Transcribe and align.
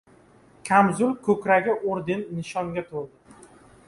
Kamzul 0.69 1.11
ko‘kragi 1.27 1.75
orden-nishonga 1.91 2.85
to‘ldi. 2.95 3.37